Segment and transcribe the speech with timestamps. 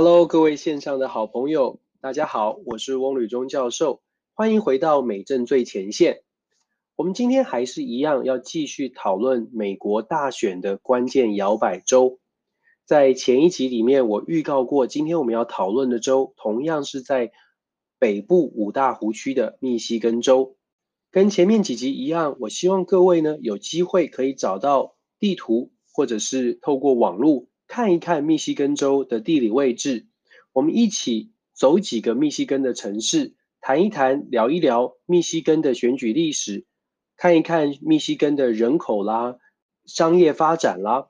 [0.00, 4.00] Hello，各位线上的好朋友，大家好，我是翁履中教授，
[4.32, 6.22] 欢迎回到美政最前线。
[6.94, 12.20] 我们今天还是一样要继续讨论美国大选的关键摇摆州。
[12.84, 17.32] 在前一集里面，我预告过，今天我们要讨论的州同样是在
[17.98, 20.56] 北部五大湖区的密西根州。
[21.10, 27.48] 跟前面几集一样，我希望各位呢有机会可以找到地图，或者是透过网络。
[27.68, 30.06] 看一看密西根州的地理位置，
[30.52, 36.64] 我们一起走几个密西根的城市，谈一谈、聊一聊密西根的选举历史，
[37.16, 39.36] 看一看密西根的人口啦、
[39.84, 41.08] 商业发展啦，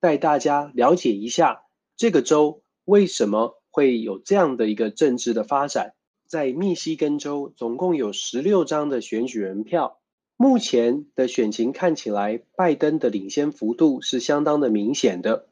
[0.00, 1.64] 带大家了解一下
[1.96, 5.94] 这个州为什么会有这样的一个政治的发展。
[6.28, 10.00] 在密西根州总共有十六张的选举人票，
[10.36, 15.48] 目前的选情看起来，拜登的领先幅度是相当的明显的。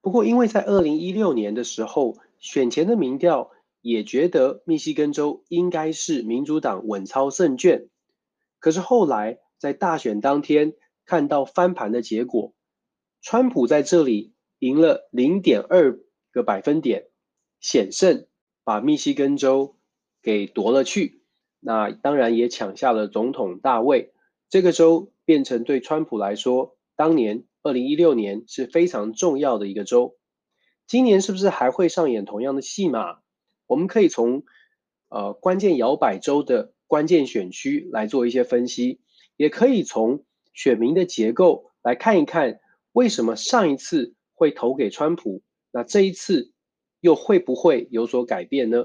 [0.00, 7.88] 不过，因为在二零一六年的时候，选前的民调也觉得密西根州应该是民主党稳操胜券。
[8.60, 12.54] 可是后来在大选当天看到翻盘的结果，
[13.20, 15.98] 川普在这里赢了零点二
[16.30, 17.08] 个百分点，
[17.58, 18.26] 险胜
[18.62, 19.76] 把密西根州
[20.22, 21.22] 给夺了去。
[21.58, 24.12] 那当然也抢下了总统大位，
[24.48, 27.42] 这个州变成对川普来说当年。
[27.66, 30.16] 二零一六年是非常重要的一个州，
[30.86, 33.18] 今年是不是还会上演同样的戏码？
[33.66, 34.44] 我们可以从
[35.08, 39.00] 呃关键摇摆州的关键选区来做一些分析，
[39.36, 42.60] 也可以从选民的结构来看一看，
[42.92, 46.52] 为什么上一次会投给川普，那这一次
[47.00, 48.84] 又会不会有所改变呢？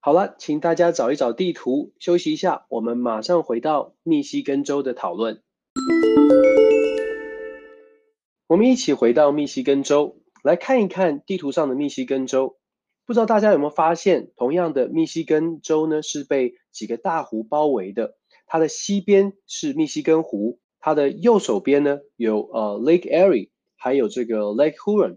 [0.00, 5.42] 好了，请大家找一找地图，休息一下，我们马上回到密西根州的讨论。
[8.46, 12.58] 我们一起回到密西根州来看一看地图上的密西根州。
[13.06, 18.16] 不知道大家有没有发现，同样的密西根州呢，是被几个大湖包围的。
[18.46, 25.16] 它的西边是密西根湖，它的右手边呢有呃 Lake Erie，还有这个 Lake Huron，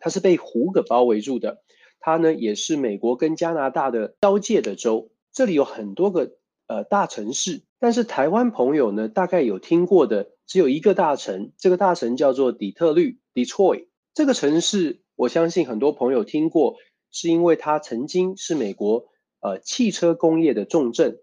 [0.00, 1.62] 它是被湖给包围住的。
[2.00, 6.32] 它呢也是美国跟加拿大的交界的州，这里有很多个
[6.66, 7.62] 呃大城市。
[7.78, 13.88] 但是台湾朋友呢，大概有听过的只有一个大城，这个大城叫做底特律 （Detroit）。
[14.12, 16.76] 这个城市，我相信很多朋友听过，
[17.10, 19.06] 是因为它曾经是美国
[19.40, 21.20] 呃汽车工业的重镇，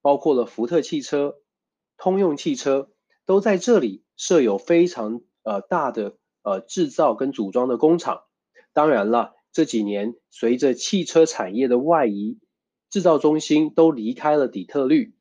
[0.00, 1.36] 包括了福特汽车、
[1.96, 2.90] 通用汽车
[3.26, 8.24] 都在这里设有非常呃大的呃制造跟组装的工厂。
[8.72, 12.38] 当然了，这几年随着汽车产业的外移，
[12.90, 15.14] 制造中心都离开了底特律。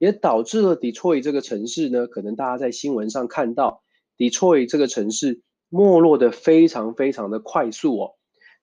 [0.00, 3.82] 也导致了 Detroit 这个城市呢，可能大家在新闻上看到
[4.16, 8.14] Detroit 这个城市没落的非常非常的快速哦，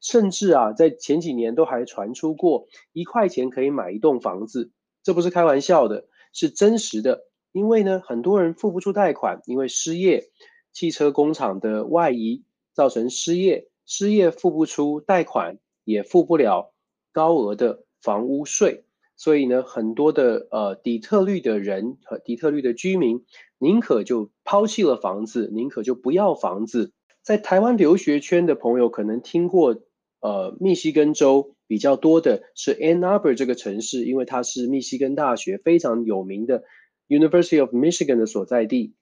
[0.01, 4.71] 甚至啊，在前几年都还传出过一块钱可以买一栋房子，
[5.03, 7.27] 这不是开玩笑的，是真实的。
[7.51, 10.31] 因为呢，很多人付不出贷款，因为失业，
[10.73, 12.43] 汽车工厂的外移
[12.73, 16.73] 造成失业，失业付不出贷款，也付不了
[17.11, 18.85] 高额的房屋税。
[19.17, 23.25] 所以呢，很多的呃底特律的人和底特律的居民，
[23.57, 26.93] 宁可就抛弃了房子，宁可就不要房子。
[27.23, 29.81] 在台湾留学圈的朋友可能听过，
[30.21, 36.63] 呃，密西根州比较多的是 Ann Arbor 这个城市，因为它是密西根大学非常有名的
[37.07, 38.93] University of Michigan 的所在地。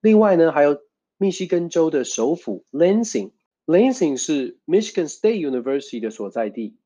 [0.00, 0.78] 另外呢，还有
[1.18, 6.76] 密西根州的首府 Lansing，Lansing 是 Michigan State University 的所在地。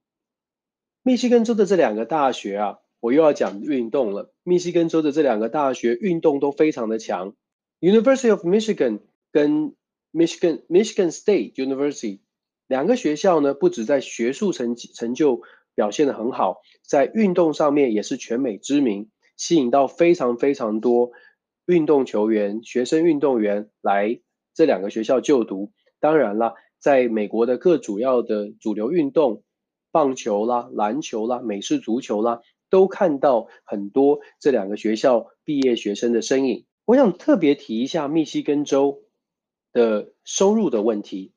[1.04, 4.32] 密西根州的这两个大学啊，我又要讲运动了。
[4.44, 7.34] 密西根州的这两个大学运动都非常的强
[7.80, 9.00] ，University of Michigan
[9.32, 9.74] 跟
[10.12, 12.20] Michigan Michigan State University
[12.68, 15.42] 两个学校呢，不止在学术成绩成就
[15.74, 21.10] 表现得很好，在运动上面也是全美知名，吸引到非常非常多
[21.66, 24.20] 运动球员、学生运动员来
[24.54, 25.72] 这两个学校就读。
[25.98, 29.42] 当然了，在美国的各主要的主流运动。
[29.92, 32.40] 棒球啦、篮球啦、美式足球啦，
[32.70, 36.64] 都看到很多这两个学校毕业学生的身影。
[36.84, 39.02] 我想特别提一下密西根州
[39.72, 41.32] 的收入的问题。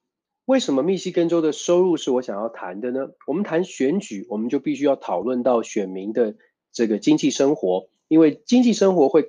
[0.45, 3.09] 为什么密西根州的收入是我想要谈的呢？
[3.27, 6.35] 我们谈选举，我们就必须要讨论到选民的
[6.71, 9.25] 这个经济生活，因为经济生活会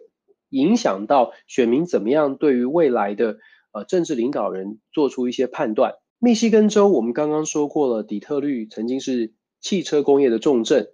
[0.51, 3.39] 影响到选民怎么样对于未来的
[3.73, 5.95] 呃政治领导人做出一些判断。
[6.27, 10.91] 密西根州，我们刚刚说过了，底特律曾经是汽车工业的重镇，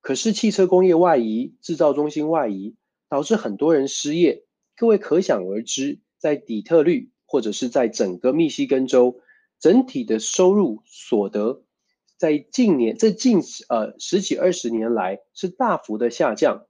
[0.00, 2.74] 可是汽车工业外移，制造中心外移，
[3.10, 4.46] 导致很多人失业。
[4.74, 9.20] 各位可想而知，在底特律或者是在整个密西根州，
[9.60, 11.64] 整体的收入所得
[12.16, 16.64] 在近年这近呃十几二十年来是大幅的下降。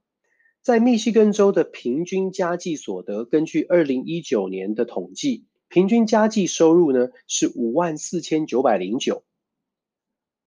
[0.60, 9.24] 在密西根州的平均家计所得，根据二零一九年的统计，平均家计收入呢是五万四千九百零九，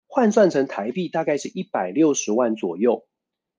[0.06, 3.08] 换算成台币大概是一百六十万左右。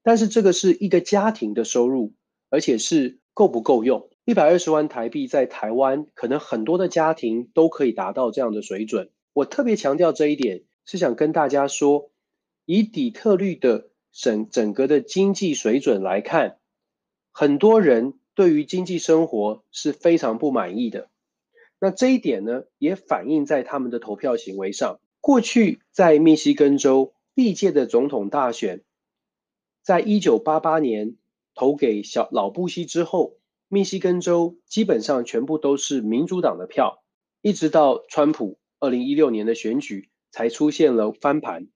[0.03, 2.13] 但是这个是一个家庭的收入，
[2.51, 4.11] 而且是够不够用？
[4.27, 9.11] 一百二十万台币在台湾，可能很多的家庭都可以达到这样的水准。
[9.33, 12.11] 我特别强调这一点，是想跟大家说，
[12.67, 13.89] 以底特律的。
[14.13, 16.59] 整整个的经济水准来看，
[17.33, 21.11] 很多人对于经济生活是非常不满意的。
[21.85, 25.01] 那这一点呢，也反映在他们的投票行为上。
[25.21, 28.83] 过去在密西根州历届的总统大选，
[29.83, 31.17] 在一九八八年
[31.55, 33.37] 投给小老布希之后，
[33.69, 37.05] 密西根州基本上全部都是民主党的票，
[37.43, 41.67] 一直到川普二零一六年的选举才出现了翻盘。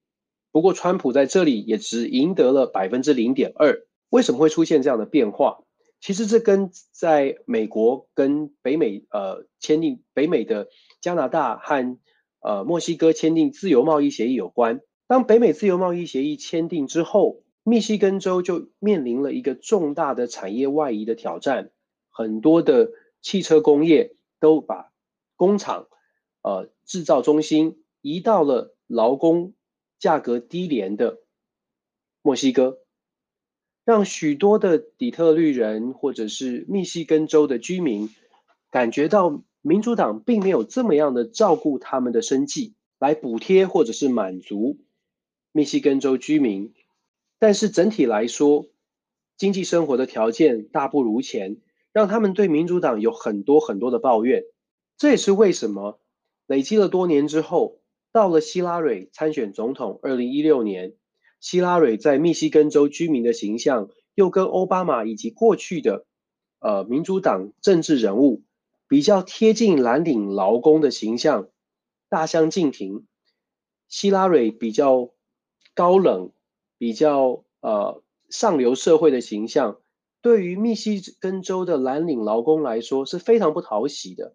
[0.52, 3.86] 不过，川普在这里也只赢得了百分之零点二。
[4.08, 5.58] 为什么会出现这样的变化？
[6.00, 10.68] 其实这跟在美国跟北美呃签订北美的
[11.00, 11.98] 加拿大和
[12.40, 14.80] 呃墨西哥签订自由贸易协议有关。
[15.06, 21.70] 当北美自由贸易协议签订之后，密西根州就面临了一个重大的产业外移的挑战。
[22.10, 22.90] 很多的
[23.20, 24.92] 汽车工业都把
[25.36, 25.88] 工厂
[26.42, 29.54] 呃制造中心移到了劳工。
[30.00, 31.18] 价格低廉的
[32.22, 32.78] 墨西哥，
[33.88, 38.10] 让许多的底特律人或者是密西根州的居民
[38.70, 44.76] 感觉到民主党并没有这么样的照顾他们的生计，来补贴或者是满足
[45.52, 46.74] 密西根州居民。
[47.38, 48.66] 但是整体来说，
[49.38, 51.56] 经济生活的条件大不如前，
[51.90, 54.44] 让他们对民主党有很多很多的抱怨。
[54.98, 55.98] 这也是为什么
[56.46, 57.80] 累积了多年之后。
[58.12, 60.92] 到了希拉蕊参选总统，二零一六年，
[61.40, 66.06] 希拉蕊在密西根州居民的形象又跟奥巴马以及过去的
[66.60, 68.42] 呃民主党政治人物
[68.88, 71.48] 比较贴近蓝领劳工的形象
[72.08, 73.06] 大相径庭。
[73.88, 75.14] 希拉蕊比较
[75.74, 76.32] 高冷，
[76.76, 79.80] 比较呃上流社会的形象，
[80.20, 84.34] 对于密西根州的蓝领劳工来说是非常不讨喜的。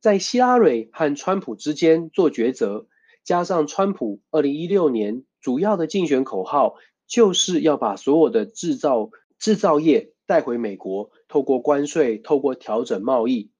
[0.00, 2.86] 在希拉蕊和川普之间做抉择，
[3.24, 6.76] 加上川普二零一六年主要的竞选口号
[7.06, 13.50] 就是要把所有的制造制造业带回美国，透过关税，透过调整贸易，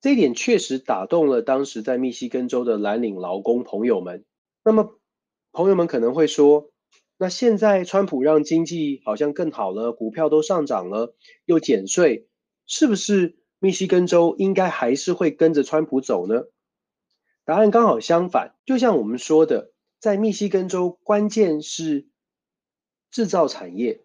[0.00, 4.24] 这一点确实打动了当时在密西根州的蓝领劳工朋友们。
[4.64, 4.98] 那么，
[5.52, 6.70] 朋友们可能会说，
[7.16, 11.14] 那现在川普让经济好像更好了，股票都上涨了，
[11.44, 12.28] 又减税，
[12.66, 13.38] 是不是？
[13.60, 16.44] 密西根州应该还是会跟着川普走呢？
[17.48, 18.52] 答案刚好相反。
[18.66, 22.06] 就像我们说的，在密西根州，关键是
[23.10, 24.02] 制造产业。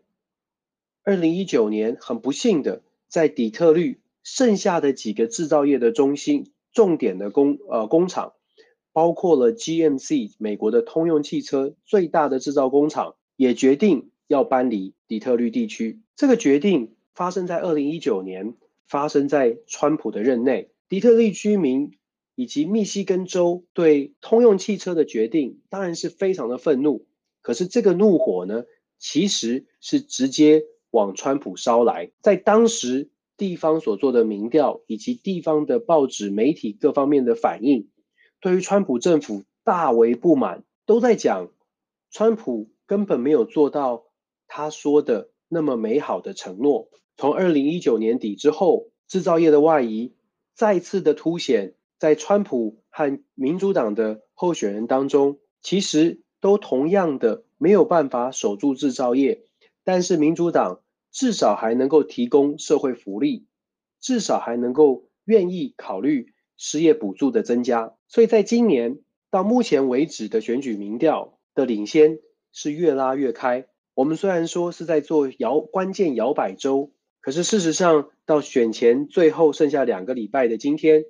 [1.03, 8.31] 二零一九年，很不幸的，在底特律剩下的几个制造业的中心、重点的工呃工厂，
[8.93, 15.99] 包括了 GMC 美国的通用汽车最大的制造工厂，也决定要搬离底特律地区。
[16.15, 18.55] 这个决定发生在二零一九年。
[18.85, 21.97] 发生在川普的任内，底特律居民
[22.35, 27.05] 以及密西根州对通用汽车的决定当然是非常的愤怒。
[27.41, 28.63] 可是这个怒火呢，
[28.97, 32.11] 其实是直接往川普烧来。
[32.21, 37.89] 在当时地方所做的民调以及地方的报纸媒体各方面的反应，
[38.39, 41.51] 对于川普政府大为不满，都在讲
[42.11, 44.05] 川普根本没有做到
[44.47, 46.89] 他说的那么美好的承诺。
[47.17, 50.13] 从二零一九年底之后，制造业的外移
[50.55, 59.45] 再次的凸显，在川普和民主党的候选人当中，其实都同样的没有办法守住制造业，
[59.85, 60.81] 但是民主党
[61.13, 63.45] 至少还能够提供社会福利，
[64.01, 67.93] 至少还能够愿意考虑失业补助的增加。
[68.09, 68.99] 所以在今年
[69.31, 72.19] 到目前为止的选举民调的领先
[72.51, 73.65] 是越拉越开。
[73.93, 76.91] 我们虽然说是在做摇关键摇摆州。
[77.21, 81.05] 可是事实上，到选前最后剩下两个礼拜的今天，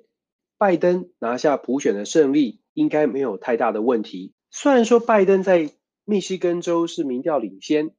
[0.64, 4.32] 拜登拿下普选的胜利，应该没有太大的问题。
[4.50, 5.70] 虽然说拜登在
[6.06, 7.90] 密西根州是民调领先，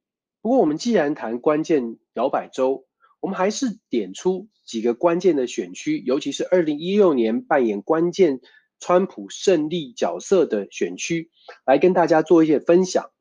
[0.41, 2.87] 不过我们既然谈关键摇摆州，
[3.19, 8.41] 我们还是点出几个关键的选区，尤其是二零一六年扮演关键
[8.79, 11.29] 川普胜利角色的选区，
[11.67, 13.11] 来跟大家做一些分享。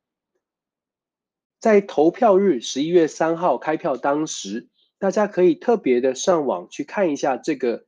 [1.61, 4.71] 在投票日十一月三号开票当时。
[4.97, 7.85] 大家可以特别的上网去看一下这个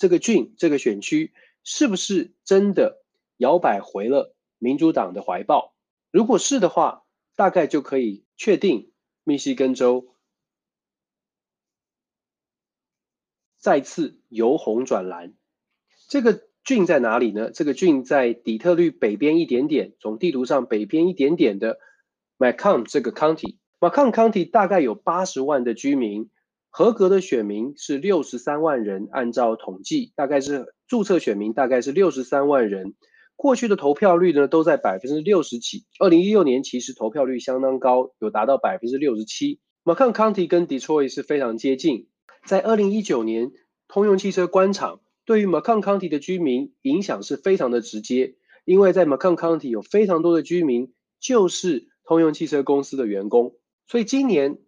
[0.00, 3.04] 这个郡这个选区是不是真的
[3.36, 5.74] 摇摆回了民主党的怀抱？
[6.10, 7.04] 如果是的话，
[7.36, 8.92] 大概就可以确定
[9.24, 10.16] 密西根州
[13.58, 15.34] 再次由红转蓝。
[16.08, 17.50] 这个郡在哪里呢？
[17.50, 21.78] 这个郡在底特律北边一点点，从地图上北边一点点的
[22.38, 23.58] Macomb 这个 county。
[23.78, 26.30] Macomb County 大概有八十万的居民，
[26.70, 32.94] 合格的选民是六十三万人，按照统计，大概是注册选民大概是六十三万人。
[33.34, 39.60] 过去的投票率呢都在百分之六十几，二零一六年其实投票率相当高，有达到百分之六十七。
[39.82, 42.06] Macomb County 跟 Detroit 是非常接近，
[42.44, 43.50] 在二零一九年
[43.88, 48.34] 通用汽车关厂对于 Macomb County 的居民影响是非常的直接，
[48.64, 53.54] 因为在 Macomb County 有非常多的居民就是通用汽车公司的员工。
[53.86, 54.58] 所以今年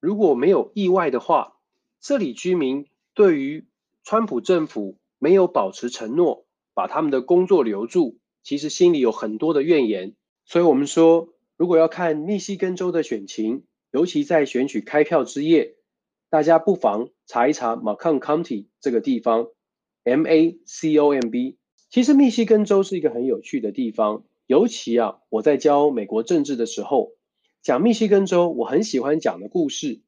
[0.00, 1.58] 如果没有意外的话，
[2.00, 3.66] 这里居民对于
[4.02, 10.14] 川普政府没有保持承诺，把他们的工作留住，其实心里有很多的怨言。
[10.46, 11.28] 所以我们说，
[11.58, 15.76] 如果要看密西根州的选情，尤其在选举开票之夜，
[16.30, 19.48] 大家不妨查一查 Macomb County 这个地方
[20.04, 21.58] ，M A C O M B。
[21.90, 27.12] 其实密西根州是一个很有趣的地方，尤其啊，我在教美国政治的时候。
[27.62, 30.00] 讲密西根州，我很喜欢讲的故事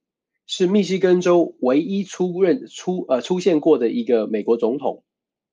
[0.47, 5.05] 是密西根州唯一出任出呃出现过的一个美国总统，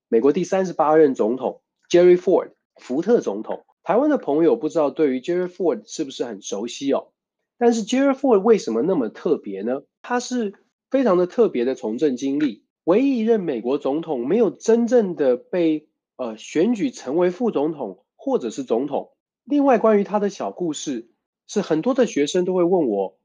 [0.07, 3.65] 美国第三十八任总统 Jerry Ford 福特总统。
[3.83, 7.09] 台湾的朋友不知道对于 Jerry Ford 是不是很熟悉哦？
[7.57, 9.81] 但是 Jerry Ford 为什么那么特别呢？
[10.01, 10.53] 他是
[10.89, 19.11] 非常的特别的从政经历，唯一一任美国总统没有真正的被呃选举成为副总统或者是总统。
[19.43, 21.09] 另外关于他的小故事。
[21.49, 23.17] 是很多的学生都会问我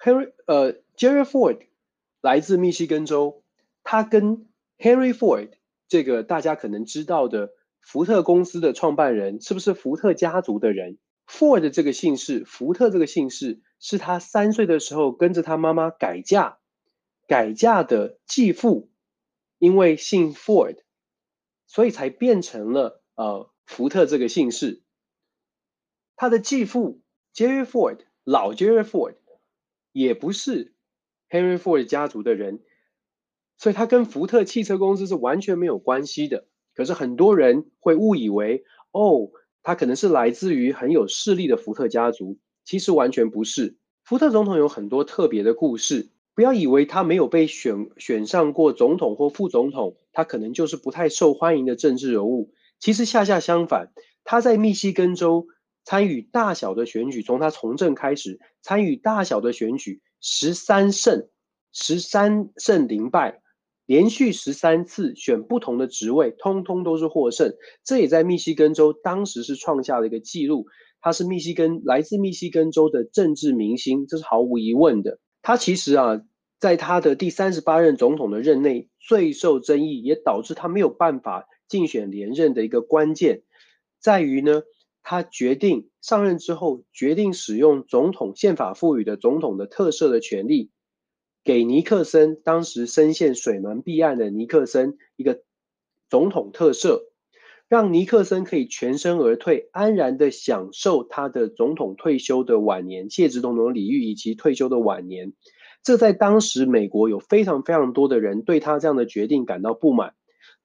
[0.00, 1.68] ，Harry 呃，Jerry Ford
[2.20, 3.44] 来自密西根州，
[3.84, 5.52] 他跟 Henry Ford
[5.86, 10.98] 这个大家可能知道的福特公司的创办人是不是福特家族的人
[11.28, 16.58] ？Ford 这个姓氏，福特这个姓氏是他三岁的时候跟着他妈妈改嫁，
[17.28, 18.90] 改嫁的继父，
[19.58, 20.78] 因为姓 Ford，
[21.68, 24.82] 所以才变成了呃福特这个姓氏，
[26.16, 27.00] 他的继父。
[27.34, 29.14] Jerry Ford，老 Jerry Ford，
[29.92, 30.74] 也不是
[31.30, 32.60] Henry Ford 家族的人，
[33.56, 36.46] 所以他跟福特汽车公司是完全没有关系的。
[36.74, 39.30] 可是很多人会误以为，哦，
[39.62, 43.76] 他可能是来自于很有势力的福特家族，其实完全不是。
[44.02, 52.52] 福特总统有很多特别的故事，不要以为他没有被选选上过总统或副总统，他可能就是不太受欢迎的政治人物。
[52.78, 53.92] 其实恰恰相反，
[54.24, 55.46] 他在密西根州。
[55.84, 61.28] 参与大小的选举，从他从政开始，参与大小的选举，十三胜，
[61.72, 63.40] 十三胜零败，
[63.86, 67.52] 连续十三次选不同的职位，通通都是获胜。
[67.82, 70.66] 这也在密西根州当时是创下了一个记录。
[71.00, 75.18] 他是密西根来自密西根州的政治明星，这是毫无疑问的。
[75.42, 76.20] 他其实啊，
[76.60, 83.42] 在他的第三十八任总统的任内最受争议，也导致他没有办法竞选连任的一个关键，
[83.98, 84.62] 在于呢。
[85.10, 90.70] 他决定上任之后，决定使用总统宪法赋予的总统的特赦的权利，
[91.42, 95.42] 给尼克森当时深陷水门弊案的尼克森一个
[96.08, 97.00] 总统特赦，
[97.66, 105.32] 让尼克森可以全身而退，安然的享受他的总统退休的晚年，谢总统礼遇以及退休的晚年。
[105.82, 110.14] 这在当时美国有非常非常多的人对他这样的决定感到不满。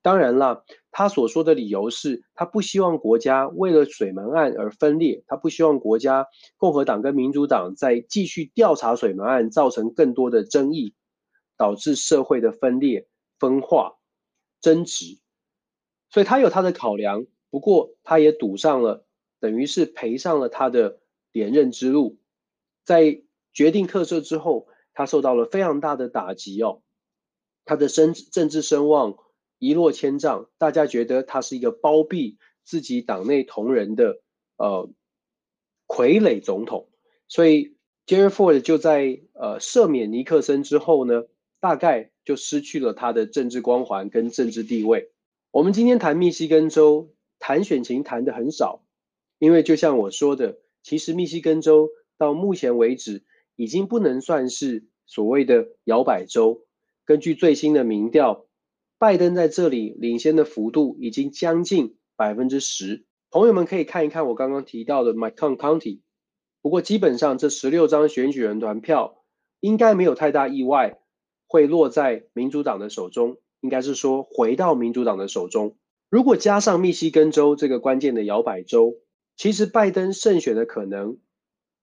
[0.03, 0.65] 当然了，
[0.97, 6.25] 他所说的理由是他不希望国家为了水门案而分裂，他不希望国家
[6.55, 10.93] 共和党跟民主党再继续调查水门案，造成更多的争议，
[11.57, 13.97] 导致社会的分裂、分化、
[14.61, 15.19] 争执。
[16.11, 19.05] 所以他有他的考量，不过他也赌上了，
[19.41, 21.01] 等于是赔上了他的
[21.33, 22.19] 连任之路。
[22.85, 23.21] 在
[23.51, 26.83] 决定特赦之后，他受到了非常大的打击哦，
[27.65, 29.17] 他的声政治声望。
[29.65, 34.21] 一落千丈，大家觉得他是一个包庇自己党内同仁的
[34.57, 34.89] 呃
[35.87, 36.89] 傀儡总统，
[37.27, 41.23] 所以 Jerry Ford 就在呃赦免尼克森之后呢，
[41.59, 45.11] 大概就失去了他的政治光环跟政治地位。
[45.51, 48.83] 我们今天谈密西根州，谈选情谈的很少，
[49.39, 53.23] 因为就像我说的，其实密西根州到目前为止
[53.55, 56.65] 已经不能算是所谓的摇摆州，
[57.05, 58.44] 根据最新的民调。
[58.97, 65.99] 拜登在这里领先的幅度已经将近百分之十，朋友们可以看一看我刚刚提到的 Macomb County。
[66.61, 69.23] 不过基本上这十六张选举人团票
[69.59, 70.99] 应该没有太大意外
[71.47, 75.77] 会落在民主党的手中，应该是说回到民主党的手中。
[76.09, 78.95] 如果加上密西根州这个关键的摇摆州，
[79.35, 81.17] 其实拜登胜选的可能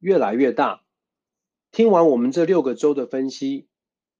[0.00, 0.83] 越来越大。
[1.71, 3.69] 听完我们这六个州的分析，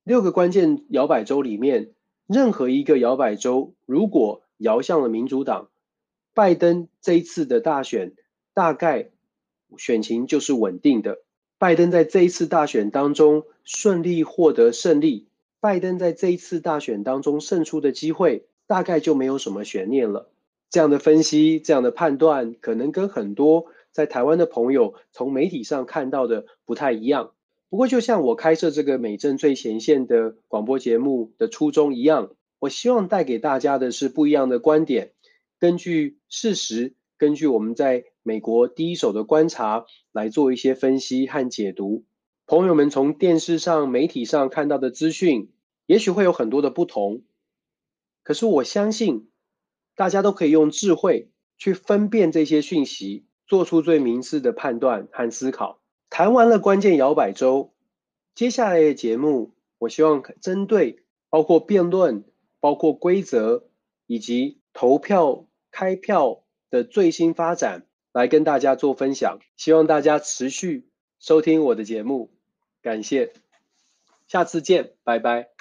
[0.03, 1.92] 六个关键摇摆州里面，
[2.27, 5.69] 任何一个摇摆州如果摇向了民主党，
[6.33, 8.13] 拜登这一次的大选
[8.53, 9.09] 大概
[9.77, 11.19] 选情就是稳定的。
[11.57, 15.27] 拜登在这一次大选当中顺利获得胜利，
[15.59, 20.29] 拜登在这一次大选当中胜出的机会大概就没有什么悬念了。
[20.69, 27.31] 这样的分析，这样的判断，可能跟很多在台湾的朋友从媒体上看到的不太一样。
[27.73, 35.13] 不过，就像我开设这个美政最前线的广播节目的初衷一样，我希望带给大家的是不一样的观点，
[35.57, 42.05] 根据事实，根据我们在美国第一手的观察来做一些分析和解读。
[42.45, 45.51] 朋友们从电视上、媒体上看到的资讯，
[45.87, 47.23] 也许会有很多的不同。
[48.21, 49.31] 可是我相信，
[49.95, 55.79] 大家都可以用智慧去分辨这些讯息，做出最明智的判断和思考。
[56.13, 57.73] 谈完了关键摇摆州，
[58.35, 60.99] 接下来的节目，我希望针对
[61.31, 62.23] 包括辩论、
[62.59, 63.65] 包括规则
[64.05, 67.87] 以及投票开票的最新发展。
[68.11, 72.29] 来跟大家做分享，希望大家持续收听我的节目，
[72.83, 73.33] 感谢，
[74.27, 75.52] 下次见，拜拜。